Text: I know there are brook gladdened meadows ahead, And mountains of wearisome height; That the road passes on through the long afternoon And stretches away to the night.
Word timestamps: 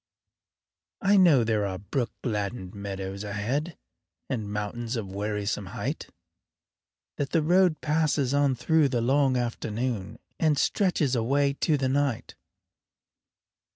I 1.03 1.15
know 1.17 1.43
there 1.43 1.63
are 1.67 1.77
brook 1.77 2.09
gladdened 2.23 2.73
meadows 2.73 3.23
ahead, 3.23 3.77
And 4.31 4.51
mountains 4.51 4.95
of 4.95 5.11
wearisome 5.13 5.67
height; 5.77 6.09
That 7.17 7.29
the 7.33 7.43
road 7.43 7.81
passes 7.81 8.33
on 8.33 8.55
through 8.55 8.89
the 8.89 8.99
long 9.01 9.37
afternoon 9.37 10.17
And 10.39 10.57
stretches 10.57 11.15
away 11.15 11.53
to 11.61 11.77
the 11.77 11.87
night. 11.89 12.33